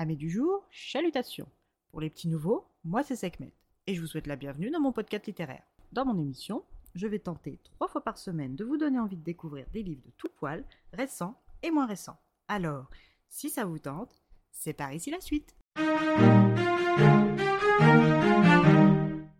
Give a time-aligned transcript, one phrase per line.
[0.00, 1.48] Amis du jour, chalutations.
[1.90, 3.52] Pour les petits nouveaux, moi c'est Sekhmet
[3.88, 5.64] et je vous souhaite la bienvenue dans mon podcast littéraire.
[5.90, 6.62] Dans mon émission,
[6.94, 10.04] je vais tenter trois fois par semaine de vous donner envie de découvrir des livres
[10.06, 11.34] de tout poil, récents
[11.64, 12.16] et moins récents.
[12.46, 12.88] Alors,
[13.28, 14.22] si ça vous tente,
[14.52, 15.56] c'est par ici la suite.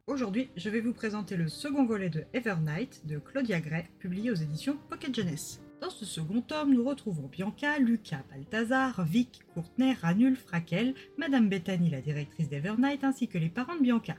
[0.08, 4.34] Aujourd'hui, je vais vous présenter le second volet de Evernight de Claudia Gray, publié aux
[4.34, 5.60] éditions Pocket Jeunesse.
[5.80, 11.88] Dans ce second tome, nous retrouvons Bianca, Lucas, Balthazar, Vic, Courtenay, Ranulf, Raquel, Madame Bethany,
[11.88, 14.16] la directrice d'Evernight, ainsi que les parents de Bianca.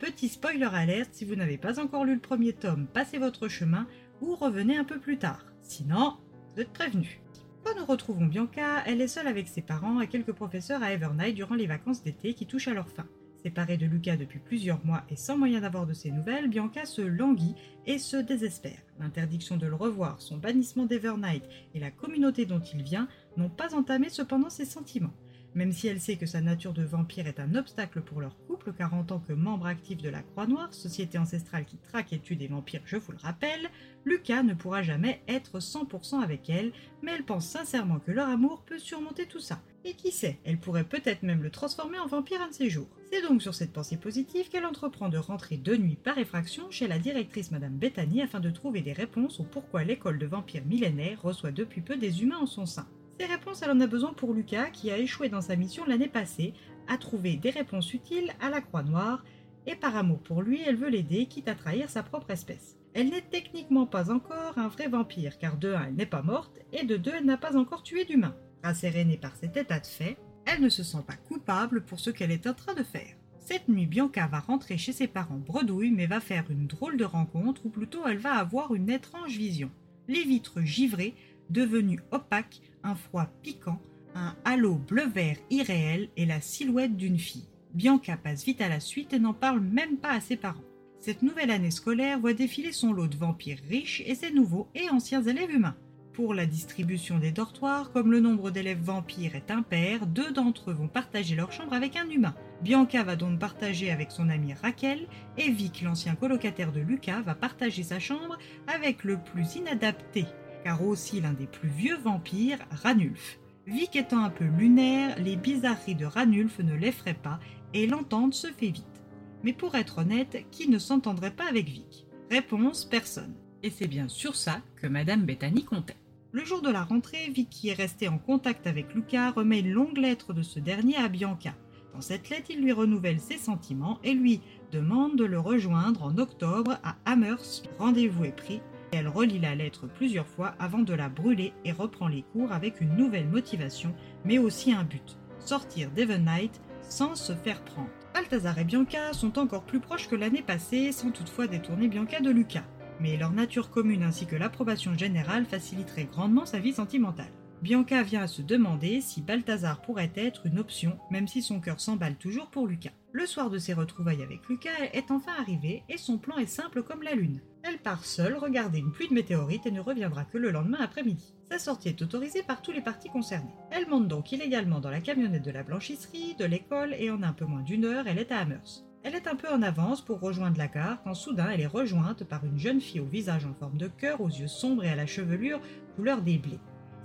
[0.00, 3.86] Petit spoiler alerte, si vous n'avez pas encore lu le premier tome, passez votre chemin
[4.20, 5.46] ou revenez un peu plus tard.
[5.62, 6.16] Sinon,
[6.54, 7.20] vous êtes prévenus.
[7.62, 11.36] Quand nous retrouvons Bianca, elle est seule avec ses parents et quelques professeurs à Evernight
[11.36, 13.06] durant les vacances d'été qui touchent à leur fin.
[13.46, 17.00] Séparée de Lucas depuis plusieurs mois et sans moyen d'avoir de ses nouvelles, Bianca se
[17.00, 17.54] languit
[17.86, 18.80] et se désespère.
[18.98, 23.06] L'interdiction de le revoir, son bannissement d'Evernight et la communauté dont il vient
[23.36, 25.14] n'ont pas entamé cependant ses sentiments.
[25.56, 28.74] Même si elle sait que sa nature de vampire est un obstacle pour leur couple,
[28.76, 32.36] car en tant que membre actif de la Croix-Noire, société ancestrale qui traque et tue
[32.36, 33.70] des vampires, je vous le rappelle,
[34.04, 38.64] Lucas ne pourra jamais être 100% avec elle, mais elle pense sincèrement que leur amour
[38.66, 39.62] peut surmonter tout ça.
[39.86, 42.90] Et qui sait, elle pourrait peut-être même le transformer en vampire un de ces jours.
[43.10, 46.86] C'est donc sur cette pensée positive qu'elle entreprend de rentrer de nuit par effraction chez
[46.86, 51.22] la directrice Madame Bethany afin de trouver des réponses au pourquoi l'école de vampires millénaires
[51.22, 52.86] reçoit depuis peu des humains en son sein.
[53.18, 56.08] Ces réponses, elle en a besoin pour Lucas, qui a échoué dans sa mission l'année
[56.08, 56.52] passée,
[56.86, 59.24] à trouver des réponses utiles à la Croix Noire,
[59.66, 62.76] et par amour pour lui, elle veut l'aider, quitte à trahir sa propre espèce.
[62.92, 66.60] Elle n'est techniquement pas encore un vrai vampire, car de un, elle n'est pas morte,
[66.72, 68.36] et de deux, elle n'a pas encore tué d'humains.
[68.62, 72.30] Rassérénée par cet état de fait, elle ne se sent pas coupable pour ce qu'elle
[72.30, 73.16] est en train de faire.
[73.38, 77.04] Cette nuit, Bianca va rentrer chez ses parents bredouille, mais va faire une drôle de
[77.04, 79.70] rencontre, ou plutôt elle va avoir une étrange vision.
[80.08, 81.14] Les vitres givrées,
[81.50, 83.80] devenues opaques, un froid piquant,
[84.14, 87.48] un halo bleu-vert irréel et la silhouette d'une fille.
[87.74, 90.64] Bianca passe vite à la suite et n'en parle même pas à ses parents.
[91.00, 94.88] Cette nouvelle année scolaire voit défiler son lot de vampires riches et ses nouveaux et
[94.90, 95.76] anciens élèves humains.
[96.14, 100.74] Pour la distribution des dortoirs, comme le nombre d'élèves vampires est impair, deux d'entre eux
[100.74, 102.34] vont partager leur chambre avec un humain.
[102.62, 105.06] Bianca va donc partager avec son amie Raquel,
[105.36, 110.24] et Vic, l'ancien colocataire de Lucas, va partager sa chambre avec le plus inadapté,
[110.66, 113.38] car aussi l'un des plus vieux vampires, Ranulf.
[113.68, 117.38] Vic étant un peu lunaire, les bizarreries de Ranulf ne l'effraient pas,
[117.72, 119.04] et l'entente se fait vite.
[119.44, 122.08] Mais pour être honnête, qui ne s'entendrait pas avec Vic?
[122.32, 123.36] Réponse personne.
[123.62, 125.98] Et c'est bien sur ça que Madame Bethany comptait.
[126.32, 129.98] Le jour de la rentrée, Vicky est resté en contact avec Lucas, remet une longue
[129.98, 131.54] lettre de ce dernier à Bianca.
[131.94, 134.40] Dans cette lettre, il lui renouvelle ses sentiments et lui
[134.72, 137.70] demande de le rejoindre en octobre à Amherst.
[137.78, 138.60] Rendez-vous est pris.
[138.92, 142.80] Elle relit la lettre plusieurs fois avant de la brûler et reprend les cours avec
[142.80, 143.94] une nouvelle motivation,
[144.24, 147.90] mais aussi un but sortir d'Evennight sans se faire prendre.
[148.14, 152.30] Balthazar et Bianca sont encore plus proches que l'année passée, sans toutefois détourner Bianca de
[152.30, 152.64] Lucas
[153.00, 157.32] mais leur nature commune ainsi que l'approbation générale faciliteraient grandement sa vie sentimentale.
[157.62, 161.80] Bianca vient à se demander si Balthazar pourrait être une option, même si son cœur
[161.80, 162.92] s'emballe toujours pour Lucas.
[163.12, 166.82] Le soir de ses retrouvailles avec Lucas est enfin arrivé et son plan est simple
[166.82, 167.40] comme la lune.
[167.62, 171.34] Elle part seule regarder une pluie de météorites et ne reviendra que le lendemain après-midi.
[171.50, 173.54] Sa sortie est autorisée par tous les partis concernés.
[173.70, 177.32] Elle monte donc illégalement dans la camionnette de la blanchisserie, de l'école et en un
[177.32, 178.84] peu moins d'une heure, elle est à Amherst.
[179.02, 182.24] Elle est un peu en avance pour rejoindre la gare quand soudain elle est rejointe
[182.24, 184.96] par une jeune fille au visage en forme de cœur, aux yeux sombres et à
[184.96, 185.60] la chevelure
[185.94, 186.58] couleur des blés.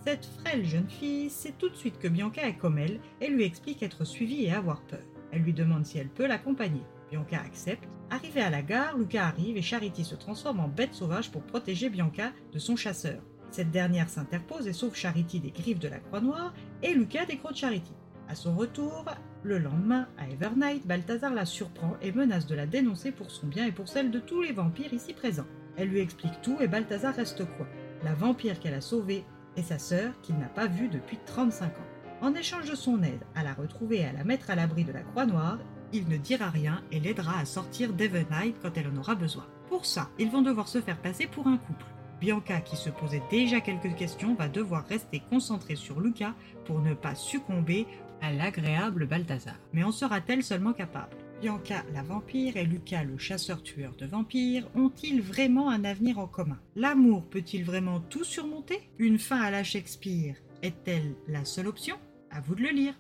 [0.06, 3.44] Cette frêle jeune fille sait tout de suite que Bianca est comme elle et lui
[3.44, 5.04] explique être suivie et avoir peur.
[5.32, 6.82] Elle lui demande si elle peut l'accompagner.
[7.12, 7.88] Bianca accepte.
[8.10, 11.90] Arrivé à la gare, Lucas arrive et Charity se transforme en bête sauvage pour protéger
[11.90, 13.22] Bianca de son chasseur.
[13.52, 17.38] Cette dernière s'interpose et sauve Charity des griffes de la Croix Noire et Lucas des
[17.38, 17.94] crocs de Charity.
[18.28, 19.06] À son retour,
[19.44, 23.68] le lendemain, à Evernight, Balthazar la surprend et menace de la dénoncer pour son bien
[23.68, 25.48] et pour celle de tous les vampires ici présents.
[25.78, 27.68] Elle lui explique tout et Balthazar reste quoi?
[28.04, 29.26] La vampire qu'elle a sauvée
[29.58, 31.92] et sa sœur qu'il n'a pas vue depuis 35 ans.
[32.22, 34.92] En échange de son aide à la retrouver et à la mettre à l'abri de
[34.92, 35.60] la Croix Noire,
[35.94, 39.48] il ne dira rien et l'aidera à sortir d'Evernight quand elle en aura besoin.
[39.70, 41.86] Pour ça, ils vont devoir se faire passer pour un couple.
[42.20, 46.94] Bianca, qui se posait déjà quelques questions, va devoir rester concentrée sur Lucas pour ne
[46.94, 47.88] pas succomber
[48.22, 49.56] à l'agréable Balthazar.
[49.74, 51.18] Mais en sera-t-elle seulement capable?
[51.42, 56.60] Bianca, la vampire, et Lucas, le chasseur-tueur de vampires, ont-ils vraiment un avenir en commun?
[56.76, 58.80] L'amour peut-il vraiment tout surmonter?
[59.00, 61.96] Une fin à la Shakespeare est-elle la seule option?
[62.30, 62.94] À vous de le lire.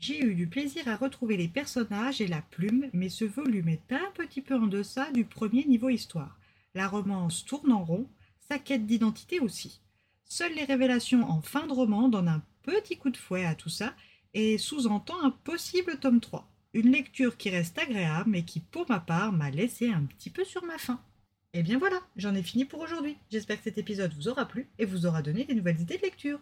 [0.00, 3.92] J'ai eu du plaisir à retrouver les personnages et la plume, mais ce volume est
[3.92, 6.40] un petit peu en deçà du premier niveau histoire.
[6.74, 8.08] La romance tourne en rond,
[8.40, 9.80] sa quête d'identité aussi.
[10.24, 13.68] Seules les révélations en fin de roman donnent un petit coup de fouet à tout
[13.68, 13.94] ça
[14.34, 16.48] et sous-entend un possible tome 3.
[16.72, 20.44] Une lecture qui reste agréable mais qui, pour ma part, m'a laissé un petit peu
[20.44, 21.00] sur ma faim.
[21.52, 23.16] Et bien voilà, j'en ai fini pour aujourd'hui.
[23.30, 26.02] J'espère que cet épisode vous aura plu et vous aura donné des nouvelles idées de
[26.02, 26.38] lecture.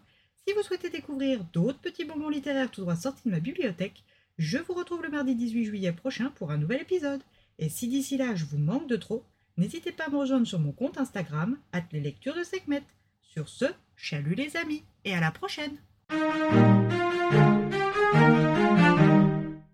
[0.46, 4.04] Si vous souhaitez découvrir d'autres petits bonbons littéraires tout droit sortis de ma bibliothèque,
[4.36, 7.22] je vous retrouve le mardi 18 juillet prochain pour un nouvel épisode.
[7.58, 9.24] Et si d'ici là je vous manque de trop,
[9.56, 12.82] n'hésitez pas à me rejoindre sur mon compte Instagram, at les lectures de Sekhmet.
[13.22, 13.64] Sur ce,
[13.96, 15.76] chalut les amis, et à la prochaine
[16.10, 16.77] thank you